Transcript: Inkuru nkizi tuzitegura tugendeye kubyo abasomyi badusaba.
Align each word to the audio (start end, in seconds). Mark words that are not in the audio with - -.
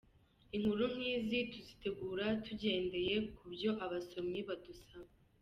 Inkuru 0.55 0.83
nkizi 0.93 1.39
tuzitegura 1.51 2.25
tugendeye 2.45 3.15
kubyo 3.37 3.71
abasomyi 3.85 4.39
badusaba. 4.47 5.11